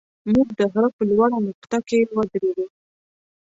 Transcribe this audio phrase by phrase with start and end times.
[0.31, 2.65] موږ د غره په لوړه نقطه کې ودرېدو.